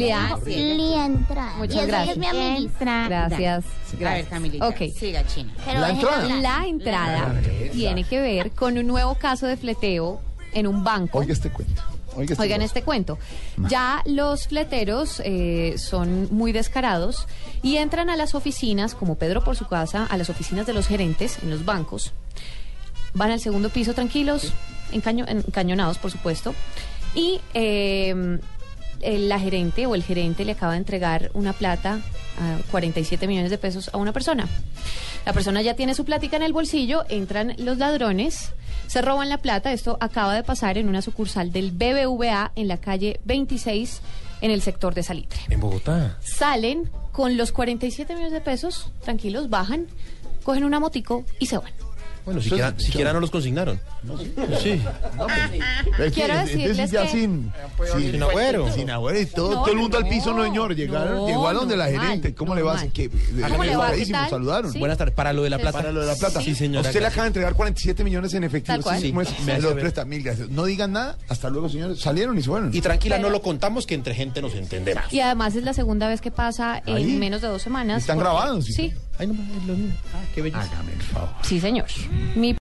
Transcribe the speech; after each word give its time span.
Lilia. 0.00 0.38
Lientra. 0.76 1.54
Muchas 1.58 1.76
y 1.76 1.78
esa 1.78 1.86
gracias. 1.86 2.08
es 2.10 2.18
mi 2.18 2.26
amiguita. 2.26 3.04
Gracias. 3.08 3.64
A 3.64 3.90
ver, 3.90 3.98
Gracias. 3.98 4.28
Camilita, 4.28 4.68
Ok. 4.68 4.76
siga, 4.98 5.26
China. 5.26 5.52
Pero 5.64 5.80
La 5.80 5.90
entrada. 5.90 6.28
La 6.40 6.66
entrada 6.66 7.34
tiene 7.72 8.04
que 8.04 8.20
ver 8.20 8.50
con 8.52 8.78
un 8.78 8.86
nuevo 8.86 9.14
caso 9.16 9.46
de 9.46 9.56
fleteo 9.56 10.20
en 10.52 10.66
un 10.66 10.82
banco. 10.84 11.18
Oiga 11.18 11.32
este 11.32 11.50
cuento. 11.50 11.82
Oiga 12.16 12.32
este 12.32 12.42
Oigan 12.42 12.62
este 12.62 12.82
cuento. 12.82 13.18
Ya 13.68 14.02
los 14.04 14.48
fleteros 14.48 15.22
eh, 15.24 15.74
son 15.78 16.26
muy 16.32 16.50
descarados 16.52 17.26
y 17.62 17.76
entran 17.76 18.10
a 18.10 18.16
las 18.16 18.34
oficinas, 18.34 18.94
como 18.96 19.14
Pedro 19.14 19.44
por 19.44 19.54
su 19.56 19.66
casa, 19.68 20.06
a 20.10 20.16
las 20.16 20.28
oficinas 20.28 20.66
de 20.66 20.72
los 20.72 20.88
gerentes 20.88 21.38
en 21.42 21.50
los 21.50 21.64
bancos. 21.64 22.12
Van 23.14 23.30
al 23.30 23.40
segundo 23.40 23.70
piso 23.70 23.94
tranquilos, 23.94 24.52
encaño- 24.92 25.26
encañonados, 25.28 25.98
por 25.98 26.10
supuesto. 26.10 26.52
Y 27.14 27.40
eh, 27.54 28.38
la 29.02 29.38
gerente 29.38 29.86
o 29.86 29.94
el 29.94 30.02
gerente 30.02 30.44
le 30.44 30.52
acaba 30.52 30.72
de 30.72 30.78
entregar 30.78 31.30
una 31.34 31.52
plata, 31.52 32.00
a 32.38 32.58
47 32.70 33.26
millones 33.26 33.50
de 33.50 33.58
pesos, 33.58 33.90
a 33.92 33.96
una 33.96 34.12
persona. 34.12 34.48
La 35.26 35.32
persona 35.32 35.62
ya 35.62 35.74
tiene 35.74 35.94
su 35.94 36.04
plática 36.04 36.36
en 36.36 36.42
el 36.42 36.52
bolsillo, 36.52 37.04
entran 37.08 37.54
los 37.58 37.78
ladrones, 37.78 38.52
se 38.86 39.02
roban 39.02 39.28
la 39.28 39.38
plata. 39.38 39.72
Esto 39.72 39.98
acaba 40.00 40.34
de 40.34 40.42
pasar 40.42 40.78
en 40.78 40.88
una 40.88 41.02
sucursal 41.02 41.52
del 41.52 41.72
BBVA 41.72 42.52
en 42.56 42.68
la 42.68 42.78
calle 42.78 43.20
26 43.24 44.00
en 44.40 44.50
el 44.50 44.62
sector 44.62 44.94
de 44.94 45.02
Salitre. 45.02 45.40
En 45.48 45.60
Bogotá. 45.60 46.16
Salen 46.20 46.90
con 47.12 47.36
los 47.36 47.52
47 47.52 48.14
millones 48.14 48.32
de 48.32 48.40
pesos, 48.40 48.90
tranquilos, 49.02 49.50
bajan, 49.50 49.86
cogen 50.42 50.64
una 50.64 50.80
motico 50.80 51.24
y 51.38 51.46
se 51.46 51.58
van. 51.58 51.72
Bueno, 52.24 52.40
siquiera, 52.42 52.74
siquiera 52.78 53.12
no 53.12 53.20
los 53.20 53.30
consignaron. 53.30 53.80
Sí. 54.62 54.80
Es 55.98 56.04
que 56.04 56.10
Quiero 56.12 56.34
es- 56.34 56.40
es 56.40 56.46
decirles 56.56 56.76
decir, 56.76 56.92
ya 56.94 57.02
que- 57.02 57.08
sin, 57.10 57.52
sin, 57.98 58.12
Sin 58.12 58.22
agüero. 58.22 58.72
Sin 58.72 58.90
agüero 58.90 59.20
y 59.20 59.26
todo, 59.26 59.54
No, 59.54 59.62
todo 59.62 59.72
el 59.72 59.78
mundo 59.78 59.98
no, 60.00 60.04
al 60.06 60.10
piso, 60.10 60.32
no, 60.34 60.44
señor. 60.44 60.74
Llegaron, 60.74 61.14
no, 61.16 61.26
llegó 61.26 61.48
a 61.48 61.52
donde 61.52 61.76
la 61.76 61.86
gerente. 61.86 62.34
¿Cómo 62.34 62.54
le 62.54 62.62
va? 62.62 62.76
¿Cómo 62.76 62.84
le 62.84 63.48
va? 63.48 63.62
¿Qué 63.64 63.72
educadísimos, 63.72 64.20
tal? 64.22 64.30
saludaron. 64.30 64.72
Sí. 64.72 64.78
Buenas 64.78 64.98
tardes. 64.98 65.14
Para 65.14 65.32
lo 65.32 65.42
de 65.42 65.50
la 65.50 65.56
Sí. 65.56 65.62
plata. 65.62 65.78
Para 65.78 65.92
lo 65.92 66.00
de 66.00 66.06
la 66.06 66.14
plata. 66.16 66.40
Sí, 66.42 66.54
señora. 66.54 66.88
Usted 66.88 67.00
le 67.00 67.06
acaba 67.06 67.22
de 67.22 67.28
entregar 67.28 67.54
47 67.54 68.04
millones 68.04 68.34
en 68.34 68.44
efectivo. 68.44 68.74
Tal 68.74 68.82
cual. 68.82 69.00
Sí, 69.00 69.08
¿cómo 69.10 69.22
es? 69.22 69.28
Sí, 69.28 69.34
me 69.44 69.58
lo 69.60 69.74
presta. 69.74 70.04
Mil 70.04 70.22
gracias. 70.22 70.48
No 70.50 70.64
digan 70.64 70.92
nada. 70.92 71.16
Hasta 71.28 71.50
luego, 71.50 71.68
señores. 71.68 72.00
Salieron 72.00 72.36
y 72.38 72.42
se 72.42 72.48
fueron. 72.48 72.74
Y 72.74 72.80
tranquila, 72.80 73.18
no 73.18 73.30
lo 73.30 73.42
contamos 73.42 73.86
que 73.86 73.94
entre 73.94 74.14
gente 74.14 74.40
nos 74.42 74.54
entenderá. 74.54 75.04
Y 75.10 75.20
además 75.20 75.54
es 75.56 75.64
la 75.64 75.74
segunda 75.74 76.08
vez 76.08 76.20
que 76.20 76.30
pasa 76.30 76.82
en 76.86 77.18
menos 77.18 77.40
de 77.40 77.48
dos 77.48 77.62
semanas. 77.62 78.02
Están 78.02 78.18
grabados, 78.18 78.64
sí. 78.66 78.92
Sí, 79.20 79.26
Ay, 79.26 79.26
no, 79.26 79.56
es 79.60 79.66
lo 79.66 79.74
mismo. 79.74 79.94
Ah, 80.14 80.22
qué 80.34 80.42
belleza. 80.42 80.62
Hágame 80.62 80.92
el 80.92 81.02
favor. 81.02 81.28
sí, 81.42 81.60
señor. 81.60 81.86
Mi 82.34 82.54